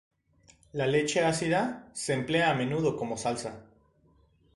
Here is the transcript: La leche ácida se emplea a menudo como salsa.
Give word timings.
La 0.73 0.87
leche 0.87 1.23
ácida 1.23 1.87
se 1.93 2.13
emplea 2.13 2.49
a 2.49 2.55
menudo 2.55 2.97
como 2.97 3.17
salsa. 3.17 3.63